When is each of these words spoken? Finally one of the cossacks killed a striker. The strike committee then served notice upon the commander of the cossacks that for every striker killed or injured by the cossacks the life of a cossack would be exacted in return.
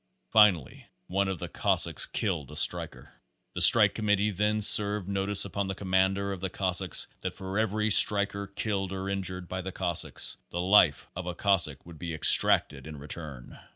Finally 0.31 0.87
one 1.05 1.27
of 1.27 1.37
the 1.37 1.47
cossacks 1.47 2.07
killed 2.07 2.49
a 2.49 2.55
striker. 2.55 3.13
The 3.53 3.61
strike 3.61 3.93
committee 3.93 4.31
then 4.31 4.59
served 4.63 5.07
notice 5.07 5.45
upon 5.45 5.67
the 5.67 5.75
commander 5.75 6.31
of 6.31 6.39
the 6.41 6.49
cossacks 6.49 7.07
that 7.19 7.35
for 7.35 7.59
every 7.59 7.91
striker 7.91 8.47
killed 8.47 8.91
or 8.91 9.07
injured 9.07 9.47
by 9.47 9.61
the 9.61 9.71
cossacks 9.71 10.37
the 10.49 10.59
life 10.59 11.05
of 11.15 11.27
a 11.27 11.35
cossack 11.35 11.85
would 11.85 11.99
be 11.99 12.15
exacted 12.15 12.87
in 12.87 12.97
return. 12.97 13.55